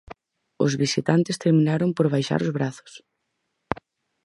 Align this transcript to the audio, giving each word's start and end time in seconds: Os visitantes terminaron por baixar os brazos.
Os 0.65 0.71
visitantes 0.83 1.39
terminaron 1.43 1.89
por 1.97 2.05
baixar 2.13 2.39
os 2.45 2.53
brazos. 2.57 2.91